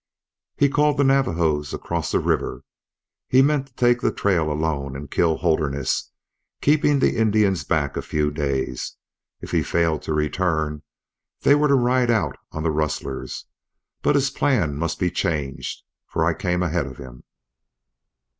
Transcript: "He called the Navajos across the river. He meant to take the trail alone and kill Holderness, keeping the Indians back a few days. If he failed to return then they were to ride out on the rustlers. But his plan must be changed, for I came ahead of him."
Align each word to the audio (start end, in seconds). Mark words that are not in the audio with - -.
"He 0.57 0.67
called 0.67 0.97
the 0.97 1.03
Navajos 1.03 1.75
across 1.75 2.11
the 2.11 2.17
river. 2.17 2.63
He 3.29 3.43
meant 3.43 3.67
to 3.67 3.73
take 3.75 4.01
the 4.01 4.11
trail 4.11 4.51
alone 4.51 4.95
and 4.95 5.11
kill 5.11 5.37
Holderness, 5.37 6.11
keeping 6.59 6.97
the 6.97 7.15
Indians 7.17 7.63
back 7.63 7.95
a 7.95 8.01
few 8.01 8.31
days. 8.31 8.97
If 9.41 9.51
he 9.51 9.61
failed 9.61 10.01
to 10.01 10.13
return 10.15 10.81
then 11.41 11.51
they 11.53 11.53
were 11.53 11.67
to 11.67 11.75
ride 11.75 12.09
out 12.09 12.35
on 12.51 12.63
the 12.63 12.71
rustlers. 12.71 13.45
But 14.01 14.15
his 14.15 14.31
plan 14.31 14.75
must 14.75 14.97
be 14.97 15.11
changed, 15.11 15.83
for 16.07 16.25
I 16.25 16.33
came 16.33 16.63
ahead 16.63 16.87
of 16.87 16.97
him." 16.97 17.23